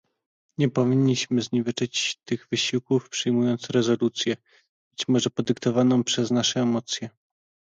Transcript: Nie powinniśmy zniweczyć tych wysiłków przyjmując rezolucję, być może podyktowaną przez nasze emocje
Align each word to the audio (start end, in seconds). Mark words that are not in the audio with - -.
Nie 0.57 0.69
powinniśmy 0.69 1.41
zniweczyć 1.41 2.19
tych 2.25 2.47
wysiłków 2.51 3.09
przyjmując 3.09 3.69
rezolucję, 3.69 4.35
być 4.91 5.07
może 5.07 5.29
podyktowaną 5.29 6.03
przez 6.03 6.31
nasze 6.31 6.59
emocje 6.61 7.09